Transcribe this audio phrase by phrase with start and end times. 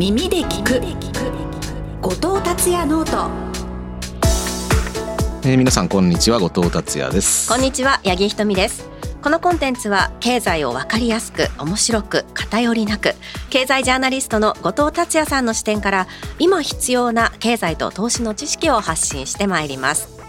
[0.00, 0.80] 耳で聞く。
[2.00, 3.30] 後藤達也ノート。
[5.46, 6.38] えー、皆さんこんにちは。
[6.38, 7.50] 後藤達也です。
[7.50, 8.00] こんにちは。
[8.02, 8.88] 八木ひとみです。
[9.22, 13.12] このコンテンツは経済をわかりやすく面白く偏りなく
[13.50, 16.06] 経済ジャーナリストの後藤達也さんの視点から
[16.38, 20.19] 今必要な経済と投資の知識を発信してまいります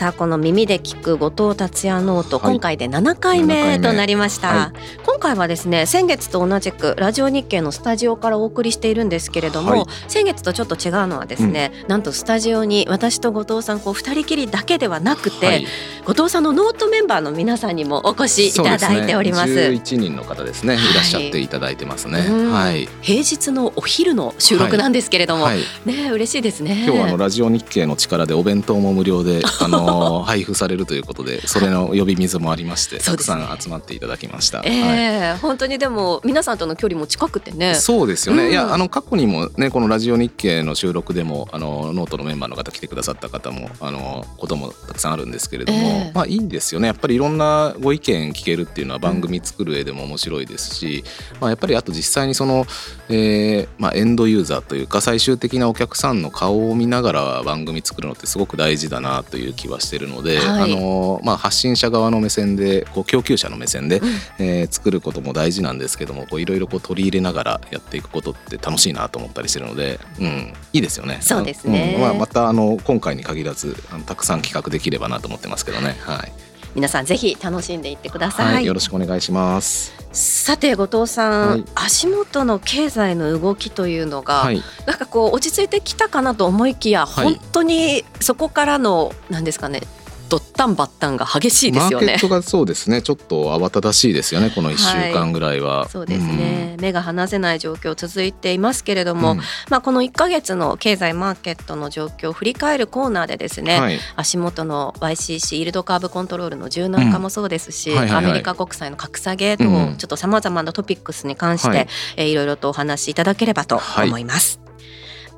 [0.00, 15.66] さあこの耳で聞く後藤達也ノート、はい、今回で7回目となりました、はい、今回はですね先月と同じくラジオ日経のスタジオからお送りしているんですけれども、はい、先月とちょっと違うのはですね、うん、なんとスタジオに私と後藤さんこう2人きりだけではなくて、
[16.06, 19.48] 後藤さんのノートメンバーの皆さんにもお越しいただいております。
[19.48, 20.94] すね、11人の方ですね、い。
[20.94, 22.20] らっしゃっていただいてますね。
[22.50, 22.88] はい。
[23.02, 25.46] 平日のお昼の収録なんですけれども、
[25.84, 26.84] ね嬉しいですね。
[26.86, 29.89] 今日はあのラジオ日経の力でお弁当も無料であの
[30.24, 34.62] 配布されるということで、 それの呼び水もありまして、たくさん集まっていただきました。
[34.64, 37.74] ええー、本当にでも皆さんとの距離も近くてね。
[37.74, 38.44] そうですよね。
[38.44, 46.88] うん、いやあの過去にもねこのラジオ日経の収録でもあのノートのメンバーの方来てくださった方もあのこともたくさんあるんですけれども、えー、まあいいんですよね。
[46.88, 52.66] やっぱりいろんなご意見聞けるっていうのは番組作る上でも面白いですし、うん、まあやっぱりあと実際にその、
[53.08, 71.18] えー、まあエンドユーザーというか最終的なお客さんの顔を見ながら番組作るのってすごく大事だなという気はしてるので、はい、あのまあ発信者側の目線でこう供給者の目線で、うん、えー、作ることも大事なんですけども、こういろいろこう取り入れながらやっていくことって楽しいなと思ったりしてるので、うん、いいですよね。
[71.20, 71.94] そうですね。
[71.96, 75.96] うん、まあまたあの今回に限らずあのたくさん企画できればなと思ってますけどね。
[76.00, 76.49] はい。
[76.74, 79.92] 皆さんぜひ楽しんでいってください、はい、よろしくお願いします。
[80.12, 89.82] さて後藤さん、はい、足元の経済の動きというのが、はい、なんかこう落ち着いてきたかなと思いきや、本当にそこからの何ですかね
[90.30, 92.06] ドッタンバッタンが激しいですよね。
[92.06, 93.02] マーケットがそうですね。
[93.02, 95.80] ちょっと慌ただしいですよねこの1週間ぐらいは。
[95.80, 111.88] はい、そうですね、うん、目が離せない状況続いていますけれども、うん、まあ、この1か月の経済マーケットの状況を振り返るコーナーでですね、はい、足元の YCC イールドカーブコントロールの柔軟化もそうですし、アメリカ国債の格下げと、ちょっとさまざまなトピックスに関して、はい。
[112.16, 114.60] えー、いろいろとお話しいただければと思います。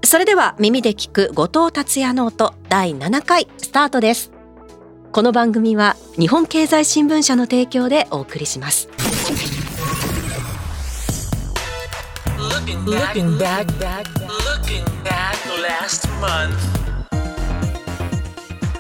[0.04, 4.31] それでは耳で聞く後藤達也ノート第7回スタートです。
[5.12, 8.88] この番組は日本経済新聞社の提供でお送りします
[12.86, 16.81] Looking back, looking back last month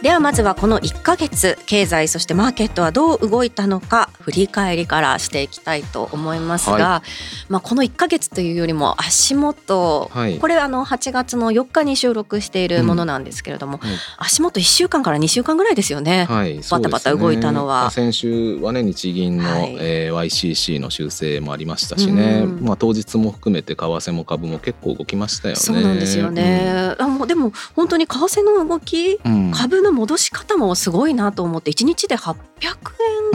[0.02, 7.02] ではまずはこの1ヶ月経済そしてマーケットはどう動いたのか振り返りからしていきたいと思いますが、は
[7.48, 13.88] い、まあ、この1ヶ月というよりも足元、はい、これあの8月の4日に収録しているものなんですけれども、うん。
[13.88, 17.84] はい、足元1週間から2週間ぐらいですよね、はい、バタバタ動いたのは。
[17.84, 25.60] ね、先週はね日銀の、はい、えー、YCC の修正もありましたしね、まあ、当日も含めて為替も株も結構動きましたよね。
[25.60, 32.36] そうなんですよね、うん、あもうでも本当に為替の動き、うん、株の戻し方もすごいなと思って1日で800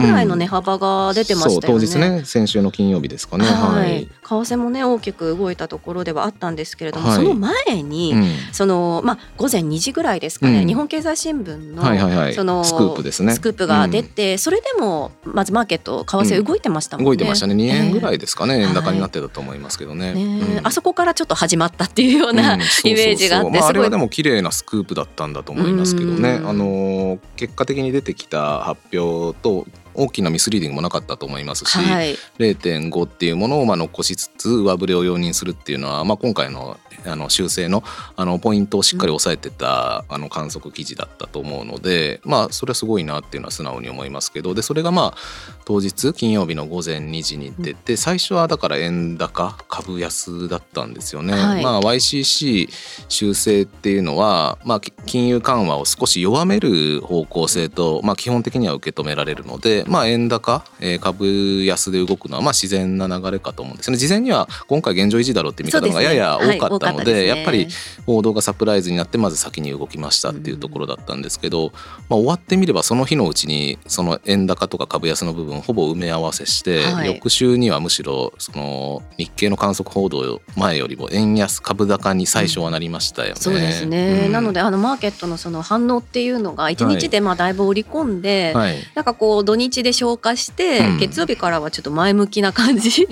[0.00, 3.44] 円ぐらいの値幅が出てましたよね、うん、当日ね先週の金曜日ですかね。
[3.44, 13.32] はい、為替もね大きく動いたところではあったんですけれども、はい、その前に、うん、そのまあ午前2時ぐらいですかね、うん、日本経済新聞の、はいはいはい、そのスクープですね。
[13.34, 17.54] スクープが出て、それでもまずマーケット為替動いてましたもんね、動いてましたね。
[17.54, 37.82] 2円ぐらいですかね、えー、円高になってたと思いますけどね、ねあそこからちょっと始まったっていうような、イメージがあって、まあ、あれはでも綺麗なスクープだったんだと思いますけどね、あの結果的に出てきた発表と大きなミスリーディングもなかったと思いますし、はい、0.5っていうものをまあ残しつつ上振れを容認するっていうのは、まあ、今回のあの修正の
[38.16, 51.34] あのポイントをしっかり押さえてた、あの観測記事だったと思うのでまあそれはすごいなっていうのは素直に思いますけどでそれがまあ当日金曜日の午前2時に出て、最初はだから円高株安だったんですよね。
[51.34, 52.68] はい、まあ、YCC
[53.08, 63.98] 修正っていうのは、まあ、金融緩和を少し弱める方向性と、まあ、基本的には受け止められるので、まあ、円高、えー、株安で動くのはまあ自然な流れかと思うんですね。
[63.98, 67.68] 事前には今回現状維持だろうって見方がやや多かったので、ねはい、やっぱり
[68.06, 71.72] 報道がサプライズになってまず先に動きましたっていうところだったんですけど、
[72.08, 83.34] まあ、終わってみればその日のうちにその円高とか株安の部分ほぼ埋め合わせして、はい、翌週にはむしろその日経の観測報道前よりも円安株高に最初はなりましたよね。
[83.36, 93.06] うん、そうですね、うん、なのであのマーケットのその反応っていうのが1日でまあだいぶ織り込んで、はい、なんかこう土日で消化して、うん、月曜日からはちょっと前向きな感じ、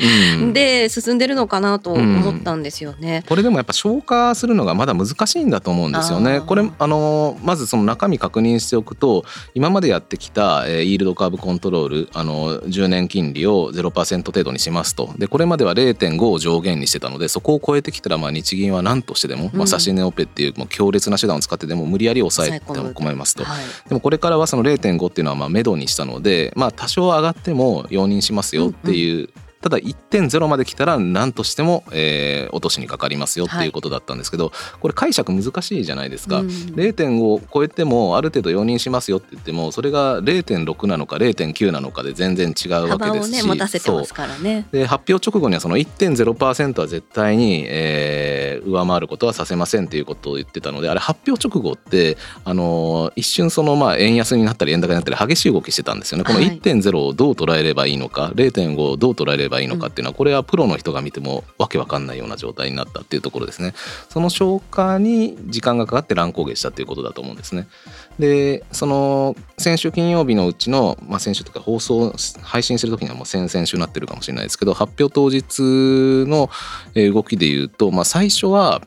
[0.52, 3.24] で進んでるのかなと思ったんですよね。
[3.28, 6.40] これでもっぱ消化するのがまだ難しいんだと思うんですよね。
[6.40, 9.24] これあのまずその中身確認しておくと
[9.54, 15.12] 今までやってきた、えー、イールドカーブコントロールあの10年金利を0%程度にしますと。
[15.18, 44.66] でこれまでは0.5を上限にしてたのでそこを超えてきたらまあ日銀は何としてでも、うん、まあ、指値オペっていうもう強烈な手段を使ってでも無理やり抑えても困りますと、はい、でもこれからはその0.5っていうのはまあ目処にしたので、まあ、多少上がっても容認しますよっていう、うんうんただ1.0まで来たら何としても、えー、落としにかかりますよっていうことだったんですけど、はい、これ解釈難しいじゃないですか、うん、0.5を超えてもある程度容認しますよって言ってもそれが0.6なのか0.9なのかで全然違うわけですし、ね、持たせてますからね。
[44.72, 56.24] で発表直後にはその1.0%は絶対に、えー、上回ることはさせませんっていうことを言ってたのであれ発表直後ってあの一瞬そのまあ円安になったり円高になったり激しい動きしてたんですよね。
[56.24, 63.74] この1.0をどう捉えればいいのか0.5をどう捉えればいいのかっていうのはこれはプロの人が見てもわけわかんないような状態になったっていうところですね。
[64.08, 67.66] その消化に時間がかかって乱高下したっていうことだと思うんですね。
[68.18, 75.60] でその先週金曜日のうちの、まあ、先週とか放送配信する時にはもう先々週になってるかもしれないですけど発表当日
[76.28, 76.50] の
[76.94, 78.82] 動きでいうと、まあ、最初は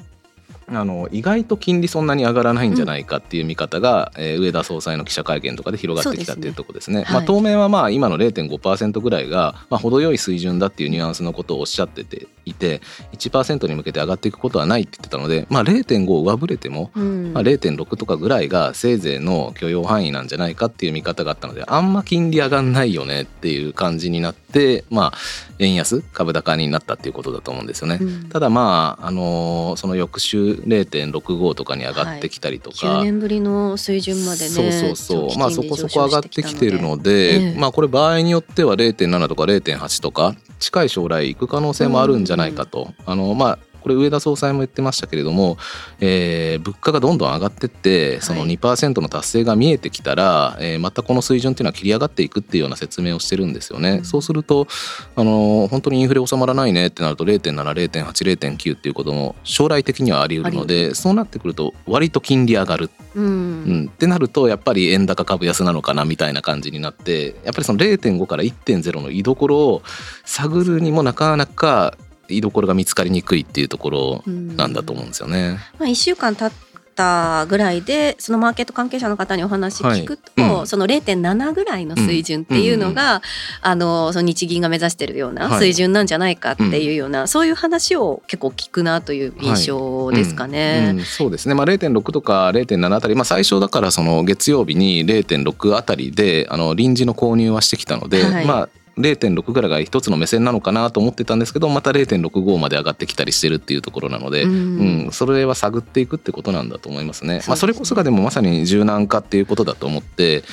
[0.71, 7.05] あの意外と金利そんなに上がらないんじゃないかっていう見方が、うん、えー、上田総裁の記者会見とかで広がってきたっていうところですね。
[7.05, 12.81] すねまあ、当面はまあ今の0.5%ぐらいが、まあ、程よい水準だっていうニュアンスのことをおっしゃってていて
[13.13, 25.17] 1%に向けて上がっていくことはないって言ってたので、まあ、0.5上振れても、うん、まあ、0.6とかぐらいがせいぜいの許容範囲なんじゃないかっていう見方があったのであんま金利上がんないよねっていう感じになって、まあ、
[25.59, 27.99] 円安株高になったっていうことだと思うんですよね。
[28.01, 35.37] うん、ただまあ、あのー、その翌週0.65とかに上がってきたりとか、はい、9年ぶりの水準までねそうそうそう。
[35.37, 45.57] まあそこそこ上がってきてるので、まあこれ場合によっては0.7とか0.8とか近い将来行く可能性もあるんじゃないかと、あのまあこれ上田総裁も言ってましたけれども、
[45.99, 53.89] えー、物価がどんどん上がってってその2%の達成が見えてきたら、はい、えー、またこの水準っていうのは切り上がっていくっていうような説明をしてるんですよね。
[53.91, 54.67] うん、そうすると
[55.15, 69.81] あの本当にインフレ収まらないねってなると0.70.80.9っていうことも将来的にはあり得るのでそうなってくると割と金利上がる、うん、うん、ってなるとやっぱり円高株安なのかなみたいな感じになってやっぱりその0.5から1.0の居所を
[70.25, 71.97] 探るにもなかなか
[72.29, 75.59] 居所が見つかりにくいっていうところなんだと思うんですよね。
[75.79, 80.59] まあ、1週間経ったぐらいでそのマーケット関係者の方にお話聞くと、はい。
[80.59, 83.21] うん、その0.7ぐらいの水準っていうのが、うん、
[83.61, 90.79] あのその日銀が目指してるような水準なんじゃないかっていうような、はい、そういう話を結構聞くなという印象ですかね。
[90.79, 90.89] はい。
[90.89, 107.41] うん、そうですね、まあ、0.6とか0.7あたり、まあ、最初だからその月曜日に0.6あたりであの臨時の購入はしてきたので、まあ0.6ぐらいが一つの目線なのかなと思ってたんですけどまた0.65まで上がってきたりしてるっていうところなので、うん、うん、それは探っていくってことなんだと思いますね。
[107.41, 110.43] そまあ、それこそがでもまさに柔軟化っていうことだと思って、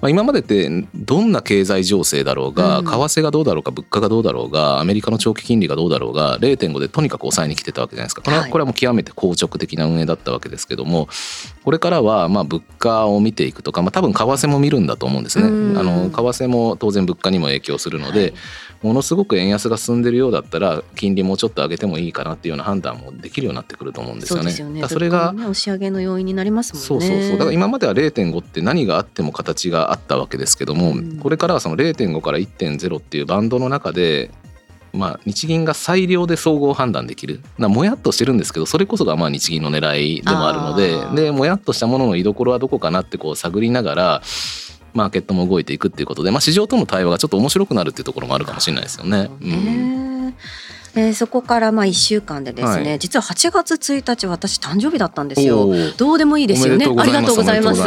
[0.00, 8.22] まあ、今までってどんな経済情勢だろうが、為替がどうだろうか物価がどうだろうがアメリカの長期金利がどうだろうが0.5でとにかく抑えに来てたわけじゃないですか。
[8.22, 11.08] これはこれはもう極めて硬直的な運営だったわけですけども
[11.64, 15.46] これからはまあ物価を見ていくとか、まあ、多分為替も見るんだと思うんですね。
[15.78, 18.34] あの為替も当然物価にも影響するので、はい、
[18.82, 24.50] ものすごく円安が進んでるようだったら金利もうちょっと上げてもいいかなっていうような判断もできるようになってくると思うんですよね。
[24.50, 24.88] そね。
[24.88, 26.86] それが、ね、押し上げの要因になりますもんね。
[26.86, 27.30] そうそうそう。
[27.32, 34.30] だから今までは0.5って何があっても形があったわけですけども、うん、これからはその0.5から1.0っていうバンドの中で
[34.94, 37.40] まあ、日銀が最良で総合判断できる。
[37.58, 40.76] なもやっとしてるんですけどそれこそがまあ日銀の狙いでもあるの
[41.16, 44.22] ででもやっとしたものの居所はどこかなってこう探りながら
[44.94, 49.30] マーケットも動いていくっていうことで、まあ、市場との対話がちょっと面白くなるっていうところもあるかもしれないですよね。
[49.42, 50.34] うん
[50.96, 55.68] えー、そこからまあ1週間でですね、はい、実は8月1日私誕生日だったんですよ。
[55.96, 56.86] どうでもいいですよね。
[56.86, 57.82] ありがとうございます。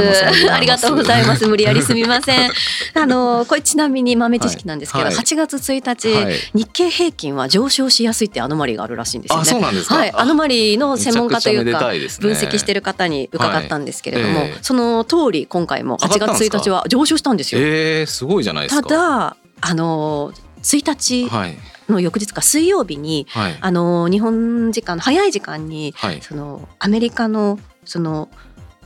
[0.52, 1.48] ありがとうございます。
[1.48, 2.52] 無理やりすみません。
[2.96, 9.68] あのこれちなみに豆知識なんですけど、はい、8月1日、はい、日経平均は上昇しやすいってアノマリがあるらしいんですよね。
[9.86, 10.12] はい。
[10.14, 17.62] アノマリの専門家というか、ね、分析してる方に伺ったんですけれども、えー、その通り今回も8月1日は上昇したんですよ。
[17.64, 18.84] えー、すごいじゃないですか。
[18.84, 21.58] ただあの1日、はい
[21.90, 28.30] の翌日か水曜日に、はい、あの日本時間の早い時間に、はい、そのアメリカのその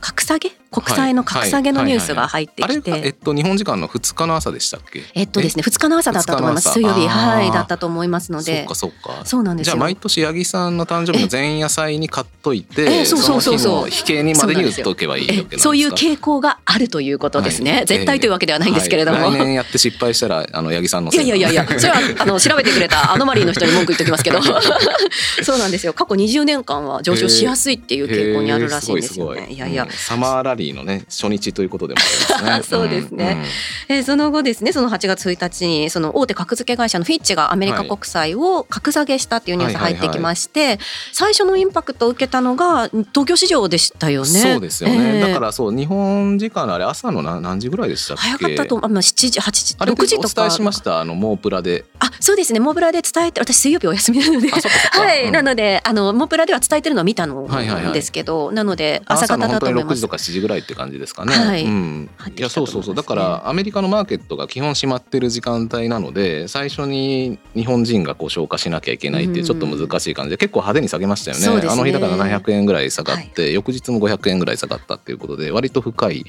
[0.00, 5.02] 格下げ国債の格下げのニュースが入ってきて、えっと日本時間の2日の朝でしたっけ？
[5.14, 6.70] えっとですね2日の朝だったと思います。
[6.70, 7.06] 水曜日。
[7.06, 9.26] はいだったと思いますので、そうかそうか。
[9.26, 13.88] そうなんですじゃあ毎年八木さんの誕生日の前夜祭に買っといて、えそうそうそうそう。
[13.88, 15.46] 引けにまでに売っておけばいい。
[15.58, 17.84] そういう傾向があるということですね。
[17.86, 24.40] 絶対というわけではないんですけれども、来年やって失敗したらあの八木さんのいやいやいやいやそれはあの 調べてくれたアノマリーの人に文句言っておきますけど、
[25.42, 25.92] そうなんですよ。
[25.92, 29.48] 過去20年間は上昇しやすいっていう傾向にあるらしいんですよね。
[29.50, 32.78] いやいや、サマーラリーのね初日ということでもありますね。
[32.78, 33.42] そうですね。
[33.88, 40.78] うん、えー、その後ですね、その8月1日にその大手格付け会社のフィッチがアメリカ国債を格下げしたっていうニュース入ってきまして、
[41.12, 44.26] 最初のインパクトを受けたのが東京市場でしたよね。
[44.26, 45.18] そうですよね。
[45.18, 48.22] えー、だからそう日本時間のあれ朝の何時ぐらいでしたっけ？
[48.22, 50.42] 早かったとあまあ7時8時6時とか。
[50.42, 51.84] お伝えしましたあのモープラで。
[51.98, 57.46] あそうですねモープラで伝えて私水曜日お休みなので、はい、うん、なのであのモープラでは伝えてるのは見たの
[57.92, 59.94] ですけど、はいはいはい、なので朝方だと思います。
[59.94, 61.32] 6時とか7時ぐらいって感じですかね。
[61.34, 61.64] はい。
[61.64, 62.94] うん、いやそうそうそう。
[62.94, 71.62] だからアメリカのマーケットが基本閉まってる時間帯なので最初に日本人がこう消化しなきゃいけないっていうちょっと難しい感じで結構派手に下げましたよね。
[71.62, 71.68] ね。
[71.68, 76.24] あの日だから700円ぐらい下がって、はい、翌日も500円ぐらい下がったっていうことで割と深い、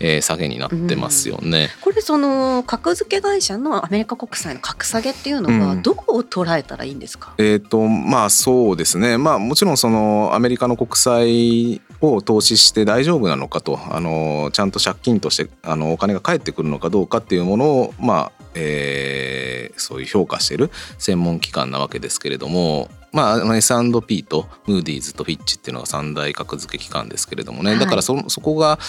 [0.00, 1.70] えー、下げになってますよね。
[1.80, 9.18] これその格付け会社のアメリカ国債の格下げっていうのはどこを捉えたらいいんですか、うん、えっ、ー、とまあそうですね。
[9.18, 28.82] まあもちろんそのアメリカの国債を投資して大丈夫なのかとあのちゃんと借金としてあのお金が返ってくるのかどうかっていうものをまあえー、そういう評価してる専門機関なわけですけれどもまあ、S&P とムーディーズとフィッチっていうのが三大格付け機関ですけれどもね、はい、だからそそこがフ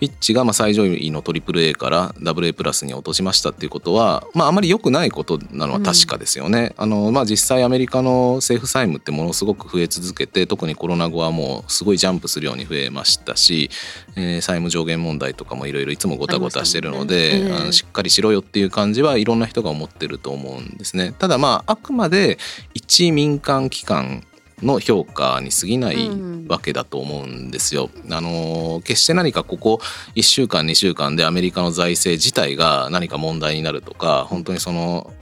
[0.00, 6.74] ィッチがまあ最上位の AAA から AA プラスに落としましたっていうことは、まあ、あまり良くないことなのは確かですよね。
[6.76, 13.70] うん、あのまあ、実際アメリカの政府債務ってものすごく増え続けて特にコロナ後はもうすごいジャンプするように増えましたし、
[14.16, 21.14] えー、債務上限問題とかもいろいろいつもごたごたしてるので、ねえー、あのしっかりしろよっていう感じはいろんな人が思ってると思うんですね。
[21.18, 22.38] ただまああくまで
[22.74, 24.24] 一民間機関
[24.62, 26.10] の評価に過ぎない
[26.48, 27.90] わけだと思うんですよ。
[28.04, 29.80] うん、あの決して何かここ
[30.16, 35.12] 1週間2週間でアメリカの財政自体が何か問題になるとか本当にその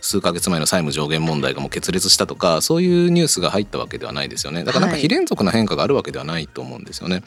[0.00, 7.22] 数ヶ月前の債務上限問題がもう決裂したとかそういうニュースが入ったわけではないですよねだからなんか非連続な変化があるわけではないと思うんですよね。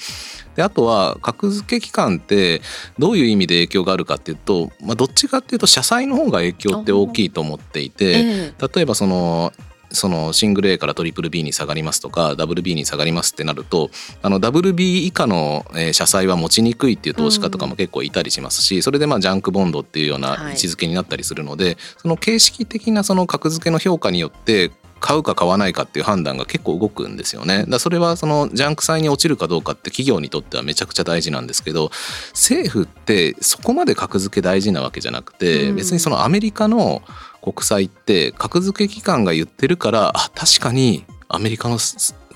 [0.56, 2.62] であとは格付け機関って
[2.98, 9.54] どういう意味で影響があるかっていうと、まあ、どっちかっていうと社債の方が影響って大きいと思っていて、例えばその
[9.94, 13.90] そのシングル A からトリプル B に下がりますとかダブル B に下がりますってなると
[14.22, 24.72] あのダブル B 以下の、え社債は持ちにくいっていう投資家とかも結構いたりしますし、うん、それでまあジャンクボンドっていうような位置づけになったりするので、はい、その形式的なその格付けの評価によって
[25.02, 27.66] 買うか買わないかっていう判断が結構動くんですよね。
[27.68, 31.90] だそれはそのジャンク債に落ちるかどうかって企業にとってはめちゃくちゃ大事なんですけど
[32.34, 37.02] 政府ってそこまで格付け大事なわけじゃなくて、別にそのアメリカの
[37.42, 41.78] 国債って格付け機関が言ってるからあ確かにアメリカの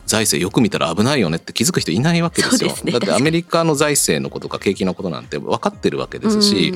[0.06, 2.70] 財政よく見たら危ないよねって気づく人いないわけですよ。
[2.70, 6.74] すね、だってアメリカの財政のことか景気のことなんて分かってるわけですし、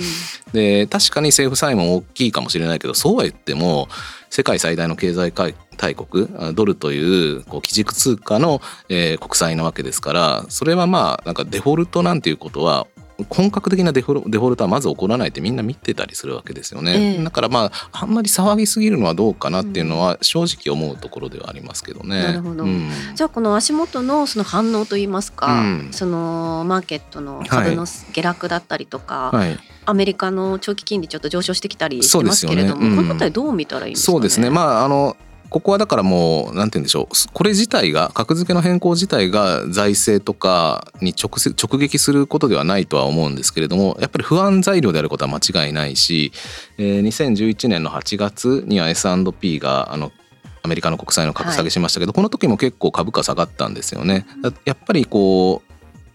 [0.51, 3.88] で確かに政府債務大きいかもしれないけどそうは言っても
[4.29, 12.88] 世界最大の経済大国ドルというこう基軸通貨の、えー、国債なわけですからそれはまあなんかデフォルトなんていうことは
[13.29, 22.23] 本格的なデフォデフォルトはまず起こらないってみんな見てたりするわけですよね、えー、だからまああんまり騒ぎすぎるのはどうかなっていうのは正直思うところではありますけどね。
[22.23, 32.89] なるほど、うん、じゃあこの足元のその反応といいますか、うん、そのマーケットの株の下落だったりとか、はい、アメリカの長期金利ちょっと上昇してきたりしてますけれども、ね。
[32.89, 34.49] うん、この辺りどう見たらいいんですか、ね、そうですね。
[34.49, 35.17] まああの
[35.50, 46.32] ここはだからもうなんて言うんでしょうこれ自体が格付けの変更自体が財政とかに直直撃することではないとは思うんですけれどもやっぱり不安材料であることは間違いないし、
[46.77, 50.12] えー、2011年の8月には S&P があの
[50.62, 54.25] アメリカの国債の格下げしましたけど、はい、この時も結構株価下がったんですよね。
[54.65, 55.68] やっぱりこう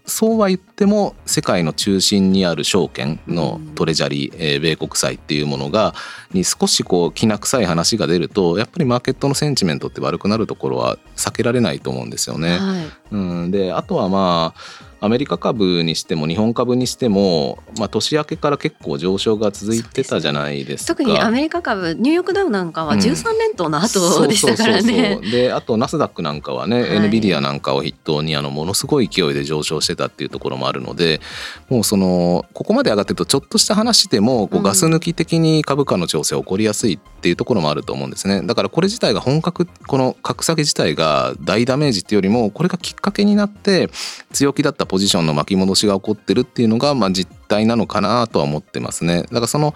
[0.05, 5.95] そうは言っても世界の中心にある証券のトレジャリー、えー、米国債っていうものが
[6.31, 12.57] に少しこうきな臭い話が出るとやっぱりマーケットのセンチメントって悪くなるところは避けられないと思うんですよね。
[12.57, 14.59] はい、うん、であとはまあ
[15.05, 20.95] アメリカ株にしても日本株にしても、まあ、年明けから結構上昇が続いてたじゃないですか。
[20.95, 25.19] 特にアメリカ株ニューヨークダウなんかは13連投の後でしたからね。
[25.31, 31.21] であとナスダックなんかはね、はい、エヌビディアなんかを筆頭にあのものすごい勢いで上昇してたっていうところもあるので
[31.69, 38.41] もうそのここまで上がってるとちょっとした話でもこうガス抜き的に株価の調整起こりやすいっていうところもあると思うんですね。
[38.41, 43.89] だからこれ自体が本格この格下げ自体が大ダメージっていうよりもこれがきっかけになって
[44.31, 49.73] 強気だったポポジションの巻き戻しが起こってるっていうのが、まあ、実態なのかなとは思ってますねだからその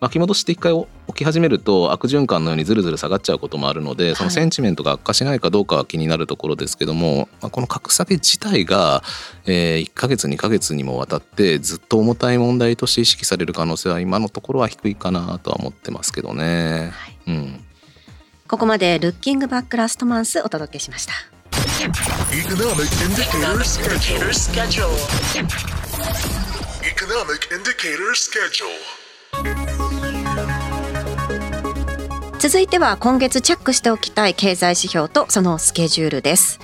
[0.00, 0.72] 巻き戻しって一回
[1.08, 9.02] 起き始めると悪循環のようにずるずる下がっちゃうこともあるのでそのセンチメントが悪化しないかどうかは気になるところですけども、まあ、この格下げ自体が、
[9.44, 16.92] えー、1ヶ月2ヶ月にもわたってずっと重たい問題として意識される可能性は今のところは低いかなとは思ってますけどね。
[16.94, 17.64] はい、うん
[18.48, 21.31] ここまでルッキングバックラストマンスお届けしました。
[22.32, 24.88] Economic indicator schedule.
[26.82, 28.70] Economic indicator schedule.
[32.38, 36.58] 続いては今月チェックしておきたい経済指標とそのスケジュールです。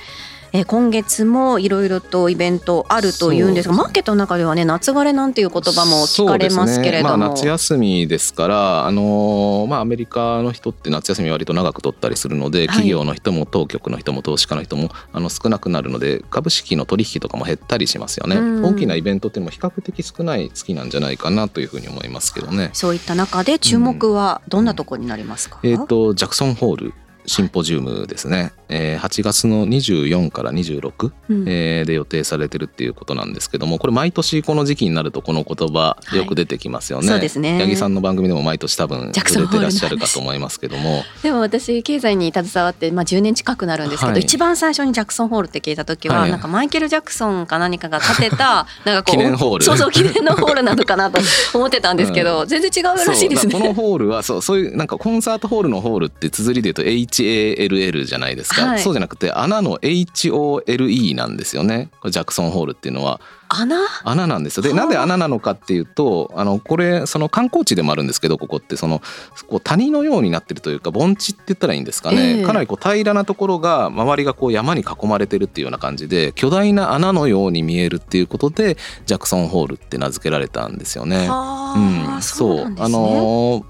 [0.53, 7.19] えー、今月もいろいろとイベントあるというんですがマーケットの中ではね夏枯れなんていう言葉も聞かれますけれども、ね。
[7.19, 22.71] まあ、夏休みですからあのー、まあアメリカの人って夏休み割と長く取ったりするので、企業の人も当局の人も投資家の人もあの少なくなるので株式の取引とかも減ったりしますよね、うん、大きなイベントっていうのも比較的少ない月なんじゃないかなというふうに思いますけどね。
[22.73, 26.95] そういった中で注目はどんなところになりますか、うん、えっ、ー、とジャクソンホール
[27.27, 37.59] シンポジウムですね、えー、8月の24から26、うん、えー、で予定されてるっていうことなんですけどもこれ毎年この時期になるとこの言葉よく出てきますよね、はい、そうですね。
[37.61, 41.05] 八木さんの番組でも毎年多分触れてらっしゃるかと思いますけども。
[41.23, 49.65] でも私経済に携わって、まあ、10年近くなるんですけど、はい、一番最初にジャクソンホールって聞いた時は、はい、なんかマイケル・ジャクソンか何かが建てた なんかこう記念ホール。
[49.65, 51.21] そうそう記念のホールなのかなと
[51.55, 53.53] 思ってたんですけど、 うん、全然違うらしいですね。
[53.53, 63.21] このホールはそうそういうなんかコンサートホールのホールって綴りで言うと HALL じゃないですか、はい、そうじゃなくて穴の HOLE なんですよねジャクソンホールっていうのは。
[63.49, 63.77] 穴？
[64.05, 64.63] 穴なんですよ。
[64.63, 69.01] でなんで穴なのかっていうとあのこれその観光地でもあるんですけどここってその
[69.49, 78.77] こう谷のようになってるというか盆地って言ったらいいんですかね、えー、かなりこう平らなところが周りがこう山に囲まれてるっていうような感じで巨大な穴のように見えるっていうことで
[79.07, 81.29] ジャクソンホールって名付けられたんですよね。
[81.29, 83.65] うん、そう、ね、あの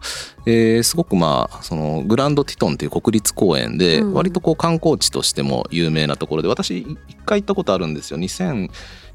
[0.47, 8.19] えー、すごくまあそのグランドティトンっていう国立公園で割とこう観光地としても有名なところで私一回行ったことあるんですよ。
[8.19, 8.71] 2000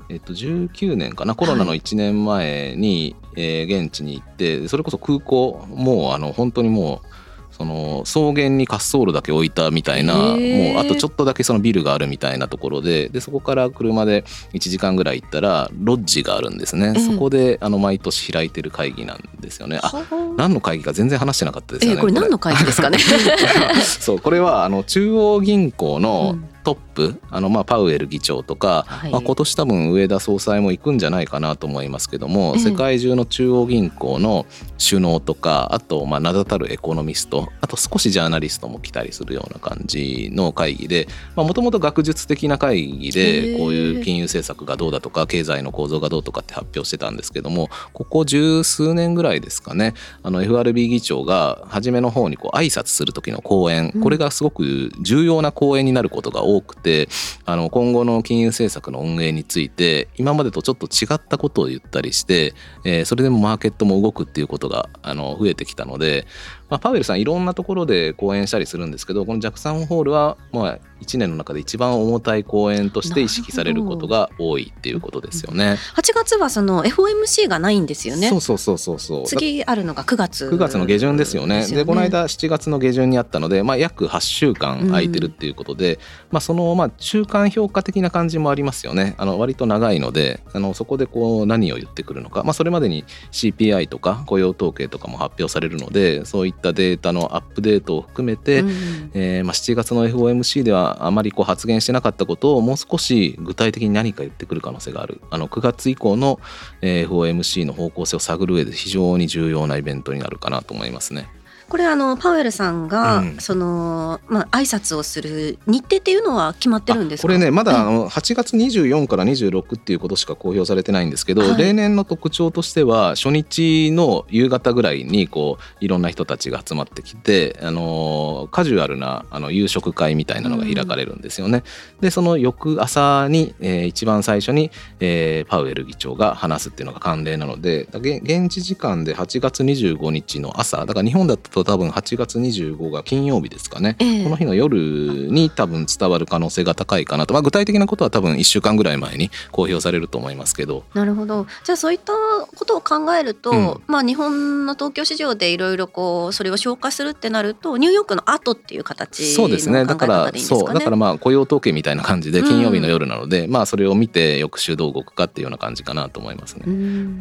[0.09, 7.07] えっと、19年かなコロナの1年前に、はい、えー、現地に行ってそれこそ空港もうあの本当にもう
[7.53, 10.35] その草原に滑走路だけ置いたみたいなもう
[10.79, 19.79] あとちょっとだけそのビルがあるみたいなところででそこから車で1時間ぐらい行ったらロッジがあるんですね、そこであの毎年開いてる会議なんですよね。
[19.83, 19.91] あ
[20.35, 22.97] 何の会議か全然話してなかったですよね、これ何の会議ですかね？
[23.99, 34.45] そうこれはあの中央銀行のトップあのまあパウエル議長とか、はい、まあ、今年多分上田総裁も行くんじゃないかなと思いますけども、世界中の中央銀行の
[34.77, 57.09] 首脳とかあとまあ名だたるエコノミストあと少しジャーナリストも来たりするような感じの会議でもともと学術的な会議でこういう金融政策がどうだとか経済の構造がどうとかって発表してたんですけどもここ十数年ぐらいですかねあの FRB 議長が初めの方にこう挨拶する時の講演これがすごく重要な講演になることが多多くて
[57.45, 66.25] あの今後の金融政策の運営について今までとちょっと違ったことを言ったりして、えー、それでもマーケットも動くっていうことがあの増えてきたので
[66.73, 75.77] まあ、パウエルさんいろんなところで講演したりするんですけどこのジャクサンホールはまあ1年の中で一番重たい講演として意識されることが多いっていうことですよね。
[75.95, 78.29] 8月はその FOMC がないんですよね。
[78.29, 79.25] そうそうそうそうそう。
[79.27, 80.49] 次あるのが9月。
[80.49, 81.67] 9月の下旬ですよね。
[81.67, 85.99] で、ね、この間7月の下旬にあったので、まあ約8週間空いてるっていうことで、うん、
[86.31, 89.13] まあそのまあ中間評価的な感じもありますよね。
[89.17, 98.69] あの割と長いので、あのそこでこう何を言ってくるのか、まあそれまでに CPI とか雇用統計とかも発表されるので、そういったデータのアップデートを含めて、うん、
[99.13, 106.39] えー、まあ、7月の FOMC ではあまりこう発言してなかったことをもう少し具体的に何か言ってくる可能性があるあの9月以降の
[106.81, 111.27] FOMC の方向性を探る上で非常に重要なイベントになるかなと思いますね。
[111.69, 131.63] これあのパウエルさんが、うん、そのまあ挨拶をする日程っていうのは決まってるんですこれねまだあの8月24から26っていうことしか公表されてないんですけど、はい、例年の特徴としては初日の夕方ぐらいにこういろんな人たちが集まってきてあのカジュアルなあの夕食会みたいなのが開かれるんですよね。
[131.95, 150.83] うん、でその翌朝に、えー、一番最初に、えー、パウエル議長が話すっていうのが慣例なので現地時間で8月25日の朝だから日本だとと多分8月25が金曜日ですかね、えー、この日の夜に多分伝わる可能性が高いかなと、まあ、具体的なことは多分1週間ぐらい前に公表されると思いますけど。
[150.93, 151.45] なるほど。
[151.63, 152.13] じゃあそういった
[152.55, 159.85] ことを考えると、うん、まあ、日本の東京市場でいろいろこうそれを消化するってなるとニューヨークの後っていう形そうですね。
[159.85, 160.73] だからそう。
[160.73, 166.65] だからまあ雇用統計みたいな感じで金曜日の夜なので、うん、まあそれを見て翌週どう動くかっていうような感じかなと思いますね。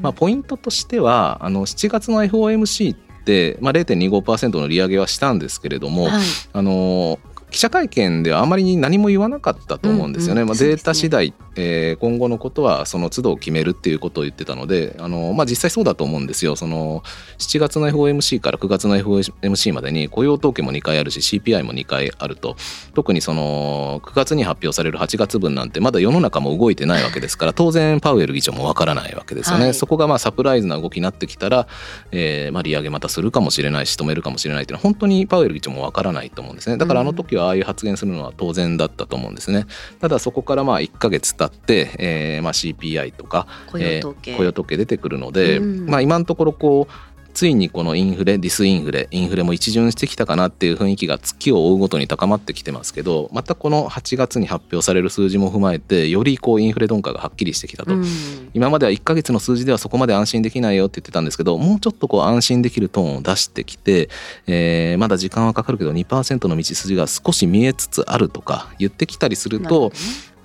[0.00, 3.11] まあ、ポイントとしてはあの7月の FOMC って、
[3.60, 7.18] まあ、0.25%の利上げはしたんですけれども、はい、あの
[7.50, 10.40] 記者会見ではあまり何も言わなかったと思うんですよね。
[10.40, 16.56] うんうん、まあ、データ次第、ねえー、今後のことはその都度決めるっていうことを言ってたのであの、まあ、実際そうだと思うんですよ。
[16.56, 17.02] その
[17.38, 22.56] 7月の FOMC から9月の FOMC までに雇用統計も2回あるし CPI も2回あると
[22.94, 29.64] 特にその9月に発表される8月分なんてまだ世の中も動いてないわけですから当然パウエル議長もわからないわけですよね。
[29.64, 31.66] はい、そこがまあサプライズな動きになってきたら、
[32.12, 36.76] えーまあ、利上げまたするかもしれないし止めるかもしれないっていうのは本当にパウエル議長もわからないと思うんですね。
[36.76, 39.66] だからあの時はああいう発言するのは当然だったと思うんですね。
[40.00, 58.04] ただそこからまあ1か月経って、えーまあ、CPI とか雇用統計,、えー、雇用統計出てくるので、うん、まあ、今のところこうついにこのインフレディスインフレインフレも一巡してきたかなっていう雰囲気が月を追うごとに高まってきてますけどまたこの8月に発表される数字も踏まえてよりこうインフレ鈍化がはっきりしてきたと、うん、
[58.54, 64.10] 今までは1か月の数字ではそこまで安心できないよって言ってたんですけどもうちょっとこう安心できるトーンを出してきて、
[64.46, 69.92] えー、まだ時間はかかるけど2%の道筋が少し見えつつあるとか言ってきたりすると、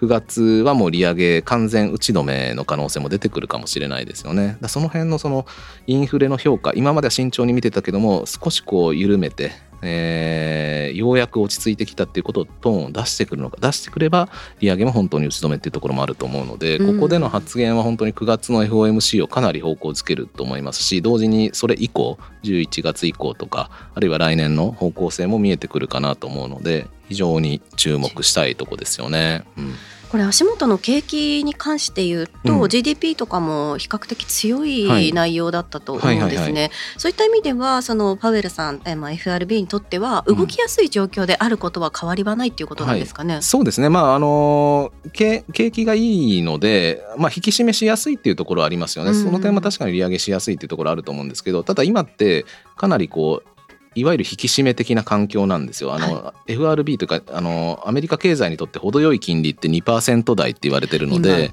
[0.01, 4.57] 9月はもう利上げ完全打ち止めの可能性も出てくるかもしれないですよね。
[4.61, 5.45] だその辺のその
[5.87, 29.43] インフレの評価今までは慎重に見てたけども少しこう緩めて、えー、ようやく落ち着いてきたっていうことをトーンを出してくるのか出してくれば利上げも本当に打ち止めっていうところもあると思うので、ここでの発言は本当に9月の FOMC をかなり方向づけると思いますし同時にそれ以降11月以降とかあるいは来年の方向性も見えてくるかなと思うので非常に注目したいとこですよね。
[29.57, 29.73] うん
[30.09, 36.71] これ足元の景気に関して言うと、うん、GDP とかも比較的強い内容だったと思うんですね。
[36.97, 43.35] そういった意味ではそのパウエルさん、えまあ、FRB にとっては動きやすい状況であることは変わりはないっていうことなんですかね？
[43.35, 43.89] はい、そうですね。
[43.89, 49.13] まああの景景気がいいので、まあ引き締めしやすいっていうところはありますよね。
[49.13, 53.49] その点は確かに利上げしやすいっていうところあると思うんですけど、ただ今ってかなりこう
[53.97, 55.93] いわゆる引き締め的な環境なんですよ。
[55.93, 61.49] あの、はい、FRB というかあのアメリカ経済にとって程よい金利って2%台って言われてるので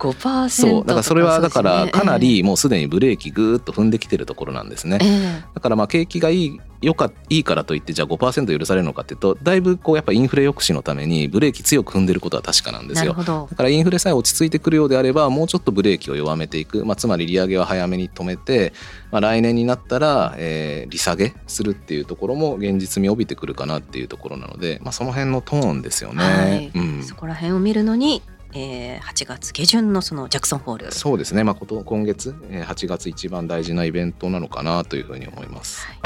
[0.50, 4.98] そうだからそれはだからかなりもうすでにブレーキぐーっと踏んできてるところなんですね。
[5.00, 13.14] えー、だからまあ景気がいいよかいいからといってじゃあ5%許されるのかっていうとだいぶこうやっぱインフレ抑止のためにブレーキ強く踏んでることは確かなんですよ。
[13.14, 18.72] だからインフレさえ落ち着いてくるようであればもうちょっとブレーキを弱めていく、まあ、つまり利上げは早めに止めて、
[19.14, 26.72] まあ、来年になったら、えー、利下げするっていうところも現実味を帯びてくるかなっていうところなので、まあ、その辺のトーンですよね、はい。
[26.74, 28.22] うん、そこら辺を見るのに
[28.56, 30.92] えー、8月下旬のそのジャクソンホール。
[30.92, 35.84] そうですね、まあ、今月8月一番大事なイベントなのかなというふうに思います。
[35.86, 35.98] はい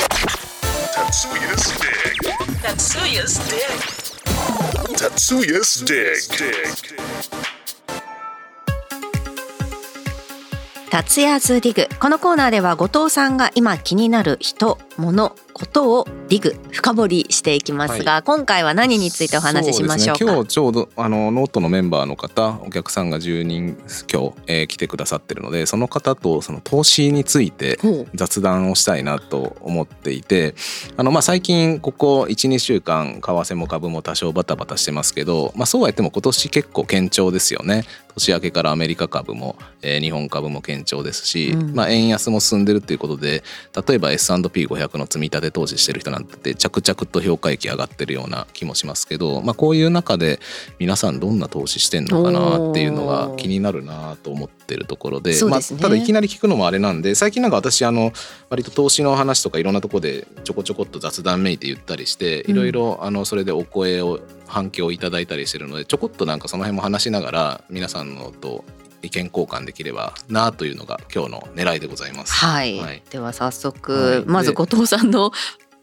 [10.98, 23.77] 達也's dig このコーナーでは後藤さんが今気になる人物ことを dig 深掘りしていきますが、はい、今回は何についてお話ししましょうか、ね、今日ちょうどあのノートのメンバーの方お客さんが10人
[24.12, 27.79] 今日、えー、来てくださってるのでその方とその投資について
[28.14, 30.55] 雑談をしたいなと思っていて
[30.97, 37.85] あの、まあ、最近ここ12週間為替も株も多少バタバタしてますけど、まあ、そうは言っても今年結構堅調ですよね。
[38.18, 43.42] 年明けからアメリカ株も、えー、日本株も堅調ですし、うん、まあ、円安も進んでるっていうことで
[43.88, 50.40] 例えば S&P500 の積み立て投資してる人なんて着々と評価益上がってるような気もしますけど、まあ、こういう中で
[50.78, 58.12] 皆さんどんな投資してんのかなっていうのが気になるなと思ってるところで、ね、まあ、ただいきなり聞くのもあれなんで最近なんか私あの
[58.50, 68.64] 割と投資の話とかいろんなとこでちょこちょこっと雑談めいて言ったりしていろいろそれでお声を反響をいただいたりしてるのでちょこっとなんかその辺も話しながら皆さんのと
[69.02, 72.32] 意見交換できればなというのが今日の狙いでございます。
[72.34, 75.32] はい、はい、では早速、はい、まず後藤さんの